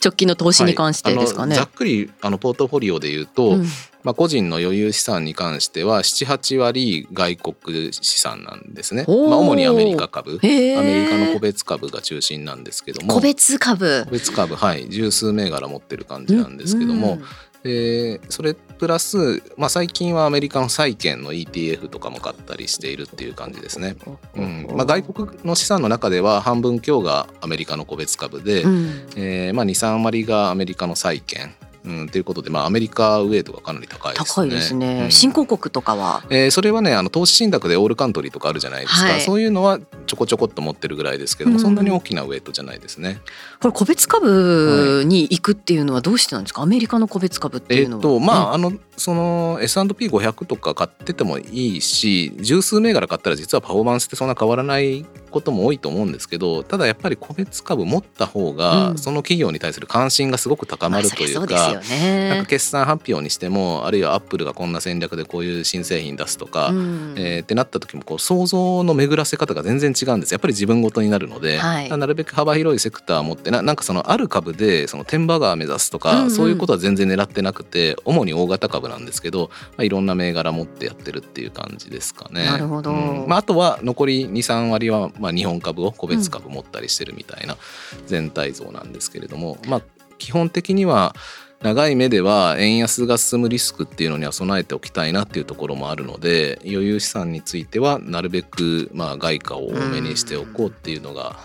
[0.04, 1.56] 直近の投資に関してですかね。
[1.56, 3.65] はい、ざっくりあのポートフォリオで言うと、うん、
[4.04, 10.39] まあ、個人の余裕資産に関しては78割外国資産なんですね、まあ、主にアメリカ株。
[10.41, 17.23] アメリカの個別株が中心なんですけども個別株個別株はい十数銘柄持ってる感じなんですけども、うん
[17.65, 23.95] でそれプラス、まあ、最近はアメリカの債券の ETF とかも買ったりしているっていう感じですね。
[24.36, 24.67] うん。
[24.75, 34.26] まあ、外国の資産の中では半分強がアメリカの個別株で、うん、えー、まあ、23割がアメリカの債券うん、ということで、まあ、アメリカウェイトがかなり高いですね。
[34.28, 35.02] 高いですね。
[35.04, 43.21] うん、新興国とかは、えー、それはねあの投資信託でオールカントリーとかあるじゃないですか、はい、そういうのはちょこちょこっと持ってるぐらいですけども、うん、そんなに大きなウェイトじゃないですね。
[43.62, 46.62] これ個別株に行くっていうのはどうしてなんですか？
[46.62, 48.04] アメリカの個別株っていうのは。
[48.04, 70.32] えー、とまあ、あのその S&P500 とか買っててもいいし十数銘柄買ったら実はパフォーマンスってそんな変わらないことも多いと思うんですけどただやっぱり個別株持った方が、その企業に対する関心がすごく高まるというか,、なんか決算発表にしてもあるいはアップルがこんな戦略でこういう新製品出すとか、うん、えー、ってなった時もこう想像の巡らせ方が全然違うんです。
[70.32, 82.45] やっぱり自分ごとになるので、はい、なるべく幅広いセクターを持ってななんかそのある株でそのテンバガー目指すとか、うんうん、そういうことは全然狙ってなくて主に大型株なんですけど、まあ、いろんな銘柄持ってやってるっていう感じですかね。
[82.45, 87.58] なるほど、うん、まあ、あとは残り23割はまあ日本株を個別株持ったりしてるみたいな
[88.06, 89.82] 全体像なんですけれども、まあ、
[90.20, 91.16] 基本的には
[91.64, 101.40] 長い目では円安が進むリスクっていうのには備えておきたいなっていうところもあるので余裕資産についてはなるべくまあ外貨を多めにしておこうっていうのが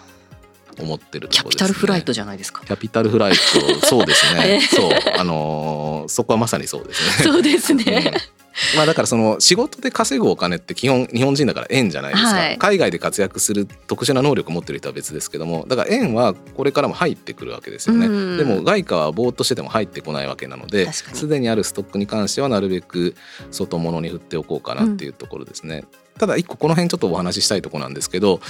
[0.78, 2.62] 思ってるところです、ね、キャピタルフライトじゃないですか。
[2.64, 4.60] キャピタルフライト、そうですね。
[4.70, 7.24] そう、あのー、そこはまさにそうですね。
[7.24, 8.12] そうですね。
[8.14, 8.40] うん
[8.76, 23.14] まあだからその仕事で稼ぐお金って基本日本人だから円じゃないですか、はい、海外で活躍する特殊な能力を持ってる人は別ですけどもだから円はこれからも入ってくるわけですよね、でも外貨はぼーっとしてても入ってこないわけなのですでにあるストックに関してはなるべく
[23.50, 28.40] 外物に振っておこうかなっていうところですね、うん、ただ一個この辺ちょっとお話ししたいとこなんですけど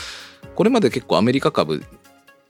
[0.55, 1.83] これまで結構アメリカ株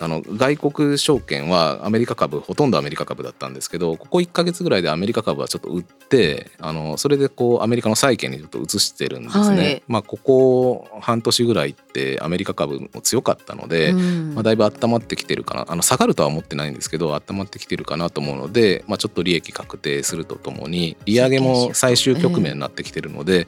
[0.00, 9.56] あの外国証券はアメリカ株ほとんどアメリカ株だったんですけどここ1か月ぐらいでアメリカ株はちょっと売ってあのそれでこうアメリカの債券にちょっと移してるんですね。
[9.56, 15.66] はい、まあ、ここ半年ぐらいってアメリカ株も強かったので、うん、まあ、だいぶ温まってきてるかな。
[15.68, 23.46] あの下がるとは思ってないんですけど温まってきてるかなと思うので、まあ、ちょっと利益確定するとともに利上げも最終局面になってきてるので、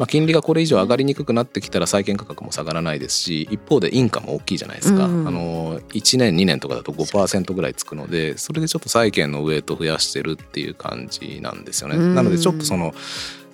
[0.00, 5.04] まあ、金利がこれ以上上がりにくくなってきたら債券価格も下がらないですし一方でインカも大きいじゃないですか。
[5.04, 11.98] うん、あの1年2年とかだと5%ぐらいつくのでそれでちょっと債券のウエイト増やしてるっていう感じなんですよね。
[11.98, 12.94] なのでちょっとその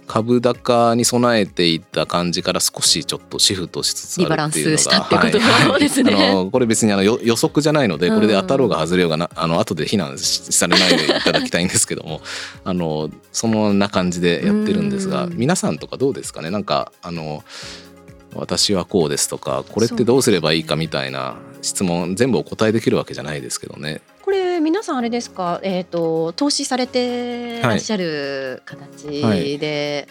[0.06, 12.20] 株高に備えていた感じから少しちょっとシフトしつつあるっていうのが、はい、あのこれ別にあの予測じゃないのでこれで当たろうが外れようがなあの後で非難されないでいただきたいんですけども
[12.64, 16.50] あのそんな感じでやってるんですが皆さんとかどうですかね？
[16.50, 17.42] なんかあの
[18.34, 24.02] 私はこうですとかこれってどうすればいいかみたいな質問全部お答えできるわけじゃないですけどね。
[24.66, 29.40] 皆さんあれですか、えーと、投資されてらっしゃる形で、はい。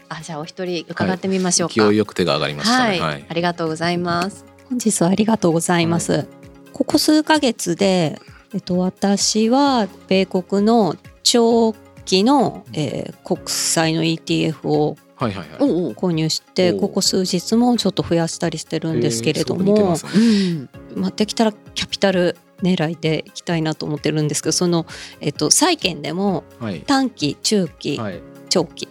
[0.10, 4.46] はい、あじゃあお一人伺ってみましょうか、はい、勢いよく手が上がりましたね、はい、ありがとうございます。
[4.70, 6.26] 本日はありがとうございます、
[6.72, 8.18] ここ数ヶ月で、
[8.54, 11.74] えっと、私は米国の長
[12.06, 15.60] 期の、えー、国債の ETF をはいはいはい、
[15.94, 20.70] 購入してここ数日もちょっと増やしたりしてるんですけれども、ねうん。
[21.02, 24.86] まあ、できたらキャピタル狙いでいきたいなと思ってるんですけどその、
[25.20, 26.44] えっと、債券でも
[26.88, 28.88] 短期、中期、はい、長期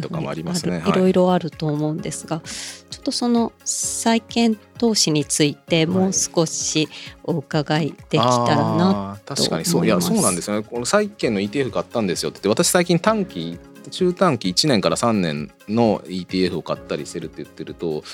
[0.00, 0.82] とかもありますね。
[0.86, 6.88] いろいろあると思うんですが、ちょっとその債券投資についてもう少し
[7.22, 9.86] お伺いできたらなと確かにそう。
[9.86, 10.62] いやそうなんですよね。
[10.62, 13.58] この債券の ETF 買ったんですよって私最近短期
[13.90, 18.04] 中短期1年から3年の ETF を買ったりしてるって言ってると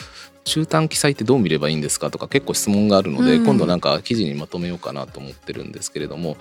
[0.48, 6.36] 中短期債ってどう見ればいいんですかとか結構質問があるので、うん、今度なんか記事にまとめようかなと思ってるんですけれども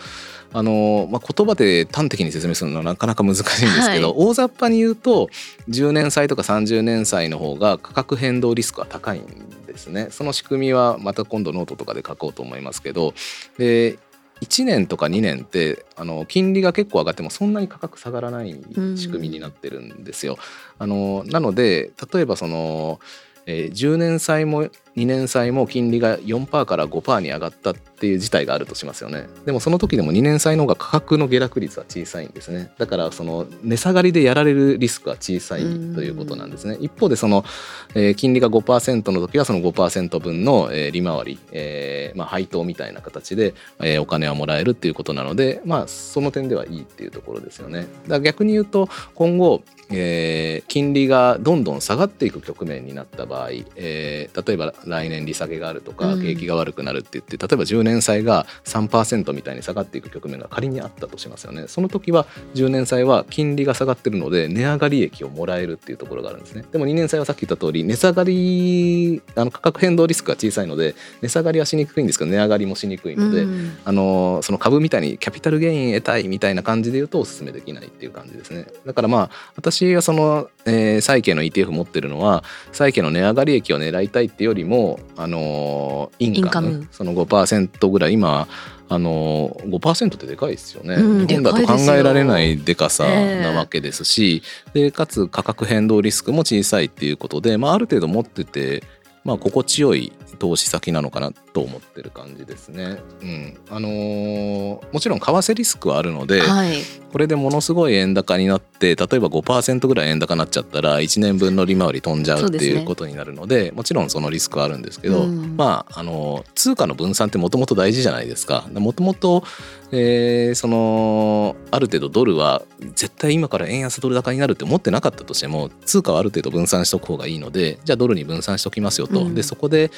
[0.53, 5.29] あの、まあ、言葉で端的に説明するのはなかなか難しいんですけど、はい、大雑把に言うと
[5.69, 9.25] 10年債とか30年債の方が価格変動リスクは高いん
[9.67, 10.07] ですね。
[10.09, 13.13] その仕組みはまた今度ノートとかで書こうと思いますけど
[13.57, 13.99] で
[14.41, 18.55] 1年とか2年ってあの金利が結構上がってもそんなに価格下がらない
[18.95, 20.37] 仕組みになってるんですよ。
[20.79, 22.99] あのなので例えばその
[23.47, 29.27] えー、10年債も2年債も金利が4%から5%に上がったっていう事態があるとしますよね。
[29.45, 32.71] でもその時でも2年債の方が価格の下落率は小さいんですね。
[32.79, 36.77] だからその値下がりでやられるリスクは小さいということなんですね。
[36.81, 37.45] 一方でその、
[37.93, 47.81] えー、金利が5%の時はその5%分の、えー、利回り、えーまあ、配当みたいな形で、えー、お金はもらえるっていうことなのでまあその点ではいいっていうところですよね。
[47.81, 61.67] だから逆に言うと今後えー、金利がどんどん下がっていく局面になった場合、えー、例えば来年利下げがあるとか景気が悪くなるって言って例えば10年債が3%みたいに下がっていく局面が仮にあったとしますよね。
[61.67, 66.65] その時は10年債は金利が下がってるので値上がり益をもらえるっていうところがあるんですね。
[66.71, 73.45] でも2年債はさっき言った通り値下がりあの価格変動リスクが小さいので値下がりはしにくいんですけど値上がりもしにくいので、
[73.85, 78.67] あのその株みたいにキャピタルゲイン得たいみたいな感じで言うとお勧めできないっていう感じですね。
[78.85, 86.87] だからまあ私はその、えー、債券の ETF 持ってるのは債券の値上がり益を狙いたいっていうよりもあのインカム。
[86.91, 88.13] その5%ぐらい。
[88.13, 88.47] 今
[88.89, 98.83] あの5%ってでかいですよね、うん、日本だと考えられないでかさなわけですし、えー、でかつ価格変動リスクも小さいっていうことで、まあ、ある程度持ってて、
[99.25, 102.99] まあ、心地よい投資先なのかなと思ってる感じですね。
[103.21, 103.57] うん。
[103.69, 118.67] あのー、もちろん為替リスクはあるので、はい、これでものすごい円高になって例えば5%ぐらい円高になっちゃったら1年分の利回り飛んじゃうっていうことになるので、ね、もちろんそのリスクはあるんですけど、うん、まああの通貨の分散ってもともと大事じゃないですか。
[118.73, 119.43] もともと
[119.91, 122.63] えー、そのある程度ドルは
[122.95, 129.91] 絶対今から円安ドル高になるって思ってなかったとしても通貨はある程度分散しとく方がいいのでじゃあドルに分散しときますよと、うん、でそこで、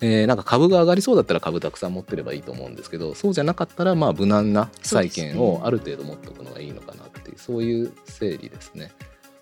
[0.00, 8.92] えー、なんか株が上がりそうだったら株たくさん持ってればいいと思うんですけどそうじゃなかったらまあ無難な債券をある程度持っておくのがいいのかなっていうそういう整理ですね。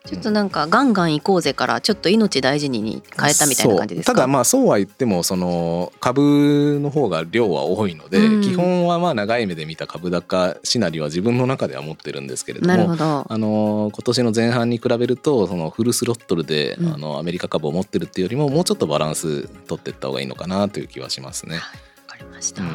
[0.04, 4.14] ちょっとなんかガンガン行こうぜからちょっと命大事にに変えたみたいな感じですか？
[4.14, 12.96] ただまあそうは言ってもその株の方が量は多いので、うん、基本はまあ長い目で見た株高シナリオは自分の中では持ってるんですけれども
[13.28, 21.56] あの今年の前半に比べるとそのフルスロットルで、あのアメリカ株を持ってるっていうよりももうちょっとバランス取っていった方がいいのかなという気はしますね。
[21.56, 21.62] わ、
[22.08, 22.70] かりました、うん、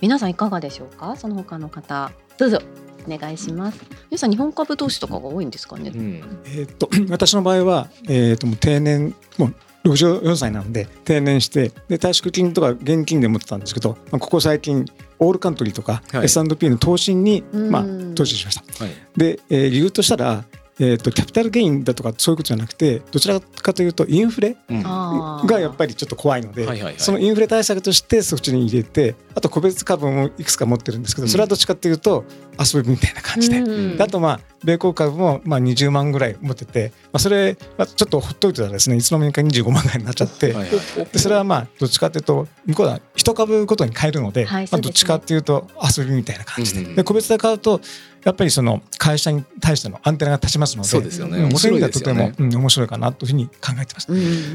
[0.00, 1.14] 皆さんいかがでしょうか？
[1.16, 2.10] その他の方。
[2.38, 2.58] どうぞ
[3.06, 3.80] お願いします。
[4.10, 5.90] 皆さん日本株投資とかが多いんですかね？
[5.94, 9.54] うん、えっと 私の場合はえっ、ともう定年もう
[9.88, 14.84] 64歳なので定年してで退職金とか現金で持ってたんですけど、まあ、ここ最近
[15.18, 18.84] オールカントリーとか S&P の投資に、まあ、投資しました。
[18.84, 20.44] はい、で、えー、理由としたら
[20.78, 26.66] えーと、キャピタルゲインだとかそういうことじゃなくてどちらかというとインフレがやっぱりちょっと怖いので、
[26.98, 32.24] そのインフレ対策としてそっちに入れてあと個別株もいくつか持ってるんですけどそれはどっちかというと
[32.58, 40.52] 遊びみたいな感じで、うん、あとまあ米国株もまあ20万ぐらい持ってて、まあ、それちょっとほっといてたらですねいつの間にか25万ぐらいになっちゃって。
[41.12, 46.94] でそれはまあどっちかというと向こうは一株ごとに買えるので,、まあ、どっちかというと遊びみたいな感じで。
[46.94, 47.80] で個別で買うと
[48.26, 51.44] やっぱりその会社に対してのアンテナが立ちますのでそうですよね。
[51.44, 54.08] 面白いですよね、うん、面白いかなというふうに考えてます。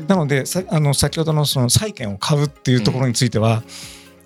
[0.08, 3.64] なのでさあの先ほどのその債券を買うっていうところについては、うん。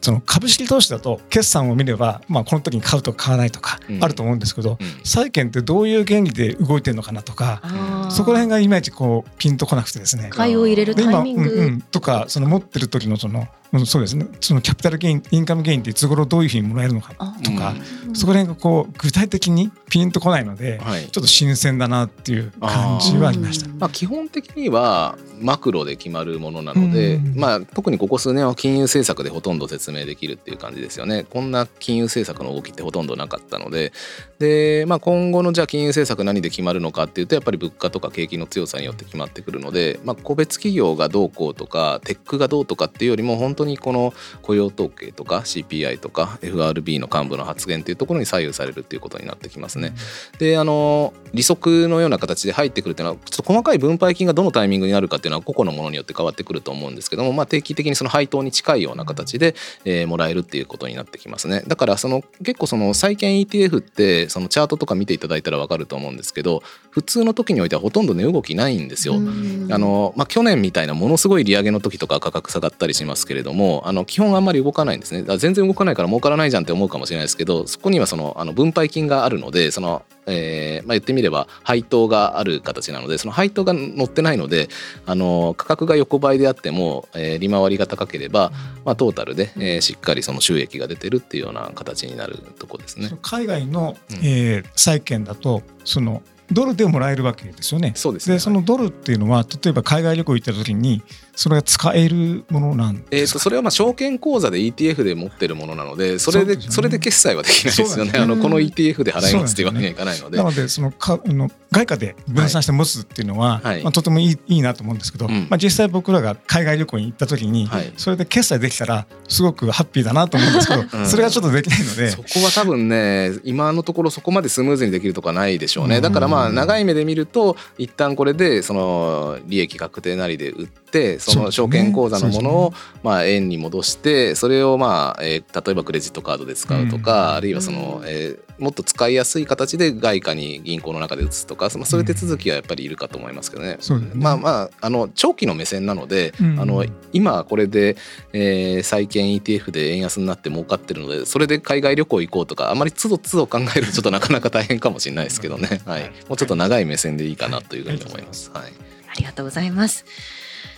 [0.06, 7.64] その株式投資だと決算を見れば、まあ、この時に買うとか買わないとかあると思うんですけど、債券ってどういう原理で動いてるのかなとか
[8.12, 10.30] そこら辺がいまいちこうピンとこなくてですね。
[10.30, 13.48] 買いを入れるタイミング、うんうん、とかその持ってる時のその
[13.86, 14.28] そうですね。
[14.40, 17.76] そのキャピタルゲインインカムゲインっていつ頃どういうふうにもらえるのかとか、
[18.14, 23.68] そこら辺がこう具体的にピンとこないので、はい、ちょっと新鮮だなっていう感じはありました。
[23.68, 31.26] まあ、基本的にはマクロで決まるものなので、まあ、特にここ数年は金融政策でほとんど説明できるっていう感じですよね。
[31.30, 33.92] こんな金融政策の動きってほとんどなかったので。
[34.40, 49.94] で、まあ、今後のじゃあ金融政策何で決まるのかっていうとやっぱり物価とか景気の強さによって決まってくるので、まあ、個別企業がどうこうとかテックがどうとかっていうよりも本当にこの雇用統計とか CPI とか FRB の幹部の発言っていうところに左右されるっていうことになってきますね。
[50.40, 61.64] であの利息のような形で入ってくるっていうのはちょっと細かい分配金がどのタイミングになるかっていうのは個々のものによって変わってくると思うんですけども、まあ、定期的にその配当に近いような形で、えー、もらえるっていうことになってきますね。
[61.68, 69.16] だからその結構その債券 ETF ってそのチャートとか見ていただいたら分かると思うんですけど普通の時においてはほとんど値動きないんですよ。
[69.16, 84.70] あのまあ、去年みたいなものすごい利上げの時とか価格下がったりしますけれどもあの基本あんまり動かないんですね全然動かないから儲からないじゃんって思うかもしれないですけどそこにはそのあの分配金があるのでそのえーまあ、言ってみれば配当がある形なのでその配当が乗ってないので
[85.06, 88.52] あの価格が横ばいであっても、えー、利回りが高ければ、
[88.86, 93.12] まあ、トータルで、えー、しっかりその収益が出てるっていうような形になるとこですね。
[93.22, 97.94] 海外の、えー、債券だとそのドルでもらえるわけですよね。
[97.96, 101.02] そうです、ね、でそのドルっていうのは例えば海外旅行行った時に
[101.36, 110.38] それが使えるものなんえー、とそれはまあ証券口座で ETF で持ってるものなのでそれでそ、ね,、れで決済はできないですよね、ね、あのこの ETF で払いますっていうわけにはいかないので。
[110.38, 122.10] なのでそのかあの外貨で分散して持つっていうのは、はい、まあ、とてもいいいいなと思うんですけど、うん、まあ、実際僕らが海外旅行に行った時に、はい、それで決済できたらすごくハッピーだなと思うんですけど、 うん、それがちょっとできないので。
[122.12, 143.78] そこは多分ね今のところそこまでスムーズにできるとかないでしょうね、だからままあ長い目で見ると一旦これでその利益確定なりで売ってその証券口座のものをまあ円に戻してそれをまあえ例えばクレジットカードで使うとかあるいはそのえもっと使いやすい形で外貨に銀行の中で移すとかそういう手続きはやっぱりいるかと思いますけどね。
[144.14, 147.98] まあまああの長期の目線なのであの今これで
[148.34, 158.52] え債券 ETF で円安になって儲かってるのでそれで海外旅行行こうとかあまりつどつど考えるとちょっとなかなか大変かもしれないですけどね、はい、もうちょっと長い目線でいいかなというふうに思います。
[158.54, 158.64] はい、
[159.10, 160.06] ありがとうございます。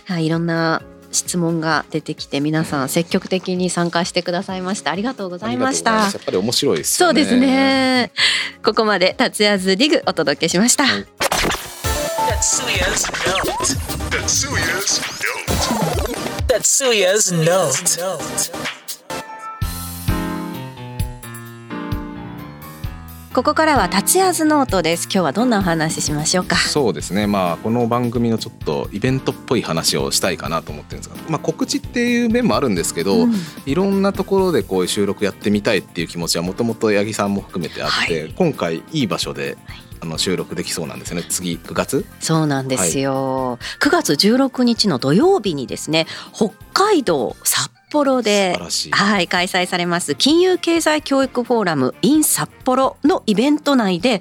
[0.04, 4.90] はい、いろんな質問が出てきて皆さん積極的に参加してくださいました。
[4.90, 5.92] ありがとうございました。
[5.92, 8.12] やっぱり面白いです、ね、そうですね。
[8.64, 11.06] ここまで達也ズディグお届けしました、はい、
[23.38, 25.04] ここからは達也ズノートです。
[25.04, 26.56] 今日はどんなお話しましょうか？
[26.56, 27.28] そうですね。
[27.28, 33.34] まあこの番組のちょっとイベントっぽい話をしたいかなと思ってるんですが、まあ、告知っていう面もあるんですけど、うん、
[33.64, 39.56] いろんなところでこういう収録やってみたいっていう気持ちはもともと八木さんも含めてあって、はい、今回いい場所で、
[40.00, 41.26] あの収録できそうなんですよね。
[41.28, 42.04] 次9月？
[42.18, 48.58] そうなんですよ、はい、9月16日の土曜日にですね北海道札幌で
[48.90, 54.20] はい開催されます金融経済教育フォーラム in 札幌のイベント内で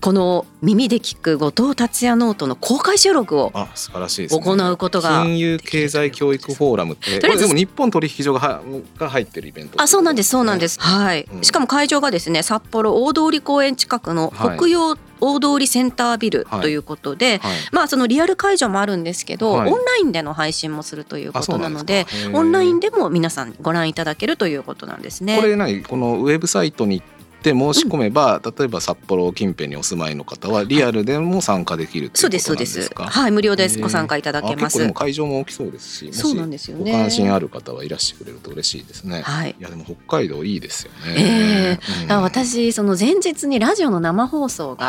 [0.00, 8.62] この耳で聞く後藤達也ノートの公開収録をあ素晴らしいです、ね、行うことが金融経済教育フォーラムってでも日本取引所が
[8.98, 17.38] が入ってるイベントあそうなんですそうなんです、はい、うん、しかも会場がですね札幌大通公園近くの北洋大通センタービルということで、はい。
[17.38, 25.38] はい、まあそのリアル会場もあるんですけど、はい、オンラインでの配信もするということなのでオンラインでも皆さんご覧いただけるということなんですね。
[25.38, 25.82] これ何？
[25.82, 27.02] このウェブサイトにっ
[27.46, 32.90] て申し込めば、うん、例えば札幌近辺にお住まいの方はリアルでも参加できるそうですそうです。
[32.94, 36.90] はい無料ですご参加いただけます、会場も大きそうですしそうなんですよね。
[36.92, 39.22] ご関心ある方はいらしてくれると嬉しいですね。
[39.22, 39.54] はい。
[39.58, 41.78] いやでも北海道いいですよね。
[41.78, 44.88] えー、うん、私その前日にラジオの生放送が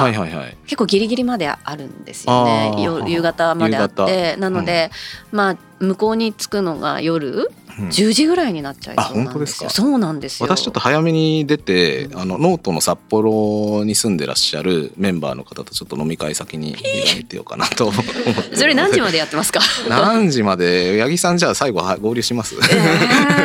[0.63, 2.75] 結構ギリギリまであるんですよね、
[3.07, 4.35] 夕方まであって。
[4.37, 4.91] なので、
[5.31, 9.69] うん、まあ向こうに着くのが夜10時ぐらいになっちゃいそうなんですよ。
[9.69, 17.91] そうなんです私ちょっと早めに出て、あのノートの札幌に住んでらっしゃるメンバーの方とちょっと飲み会先に行ってようかなと
[18.53, 19.59] それ何時までやってますか？
[19.89, 21.01] 何時まで？
[21.01, 22.57] 八木さんじゃあ最後は合流します、え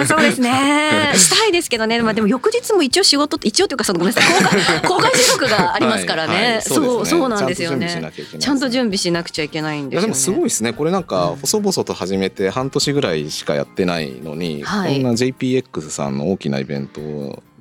[0.02, 1.12] ー、そうですね。
[1.14, 4.32] したいですけどね、まあ、でも翌日も一応仕事一応というかそのごめんなさい。
[4.32, 6.34] 公開公開収録がありますからね。
[6.34, 8.12] はいはい、そう、ね、そうなんですよね。
[8.38, 10.72] ちゃんと準備しなくちゃいけないんですよ、ね、でもすごいですね。
[10.72, 17.00] これなんか細々と始めて半年ぐらいしかやってないのに、はい、こんな JPX さんの大きなイベント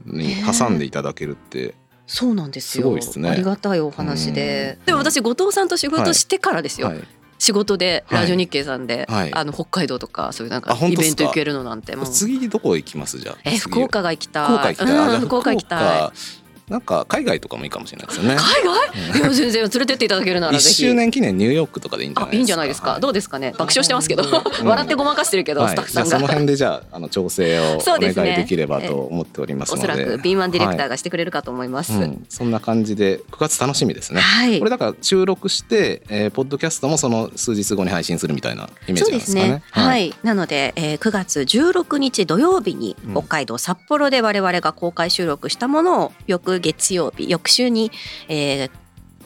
[0.06, 1.76] に挟んでいただけるって。
[2.08, 3.02] そうなんですよ。
[3.02, 4.78] すね、ありがたいお話で。
[4.86, 6.88] でも私後藤さんと仕事してからですよ。
[6.88, 6.98] はい。
[6.98, 7.08] はい
[7.42, 12.06] 仕事でラジオ日経さんで、はい、あの北海道とかそういうなんかイベント行けるのなんてもう。
[12.08, 13.18] 次どこ行きます？
[13.18, 14.46] じゃあえ福岡が行きたい。
[14.46, 16.41] 福岡行きたい、福岡行きたい
[16.72, 18.38] なんか海外とかもいいかもしれないですよね。
[18.40, 19.20] 海外？
[19.20, 20.76] いや全然連れてっていただけるならぜひ。
[20.76, 22.38] 周年記念ニューヨークとかでいいんじゃないですか。
[22.38, 23.00] いいんじゃないですか？
[23.02, 23.52] どうですかね？
[23.58, 24.24] 爆笑してますけど、
[24.64, 26.10] 笑ってごまかしてるけど、スタッフさんが。
[26.10, 29.82] その辺でじゃああの調整をお願いできればと思っておりますので。
[29.82, 31.92] おそらく敏腕ディレクターがしてくれるかと思います。
[32.30, 34.22] そんな感じで9月楽しみですね。
[34.22, 34.60] はい。
[34.60, 39.64] これだから収録して、えー、ポッドキャストもその数日後に配信するみたいなイメージですかね。
[39.72, 40.14] はい。
[40.24, 47.92] なので、えー、9月16日土曜日に北海道札幌で我々が公開収録したものを翌月曜日翌週に、
[48.28, 48.72] えー、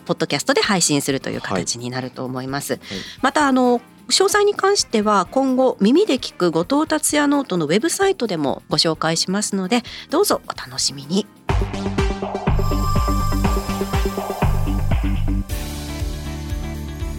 [0.06, 2.74] ポッドキャストで配信するという形になると思います。
[2.74, 2.82] はい、
[3.22, 11.26] またあの詳細に関しては今後耳で聞く後藤達也ノートのウェブサイトでもご紹介しますのでどうぞお楽しみに。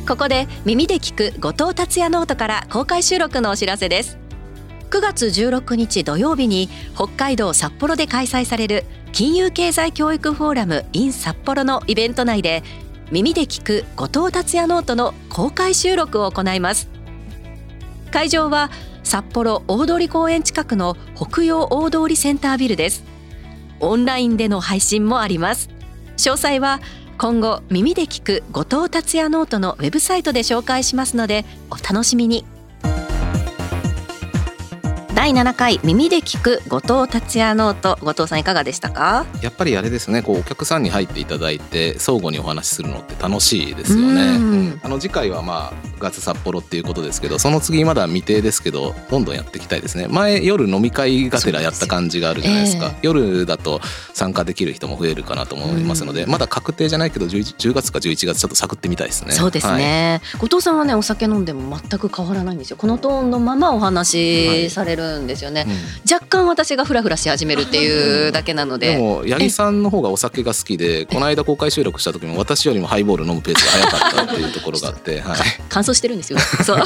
[0.06, 4.25] ここで耳で聞く後藤達也ノートから公開収録のお知らせです。
[4.90, 12.62] 9月16日土曜日に北海道札幌で開催される金融経済教育フォーラム in 札幌のイベント内で
[13.10, 16.88] 耳で聞く後藤達也ノートの公開収録を行います。
[18.10, 18.70] 会場は
[19.02, 23.04] 札幌大通公園近くの北洋大通センタービルです。
[23.80, 25.68] オンラインでの配信もあります。
[26.16, 26.80] 詳細は
[27.18, 32.44] 今後耳で聞く後藤達也ノートのウェブサイトで紹介しますのでお楽しみに。
[35.16, 37.98] 第7回耳で聞く後藤達也ノート。
[38.02, 39.24] 後藤さんいかがでしたか？
[39.40, 40.20] やっぱりあれですね。
[40.20, 50.06] こうお客さんに入っていただいて相互にお話しするのって楽しいですよね、うん、あの次回はまあガツ札幌っていうことですけどその次まだ未定ですけどどんどんやっていきたいですね。
[50.06, 53.80] 前夜飲み会がてらやった感じがあるじゃないですか、えー、夜だと
[54.12, 59.32] 参加できる人も増えるかなと思いますので、うん、まだ確定じゃないけど 10, 10, 月か11月ちょっと探ってみたいですね。
[59.32, 62.76] そうですね、はい、後藤さんはねお酒飲んでも全く変わらないんですよ。
[62.76, 65.78] このトーンのままお話しされるんですよね、はいうん。
[66.12, 68.96] 若干私がフラフラし始めるっていう だけなので。
[68.96, 75.38] でも八木さんの方がお酒が好きでこの間公開収録した時も私よりもハイボール飲むペースが早かったっていうところがあって、 はい、
[75.68, 76.38] 乾燥してるんですよ。
[76.64, 76.82] そう。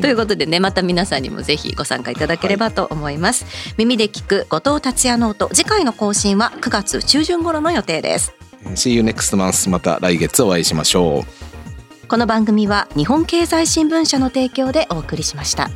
[0.00, 8.32] ということでねまた皆さんにもぜひご参加いただければと思います、はい、耳で聞く後藤達也ノート次回の更新は9月中旬頃の予定です。
[8.74, 12.08] See you next month また来月お会いしましょう。
[12.08, 15.70] この番組は日本経済新聞社の提供でお送りしました。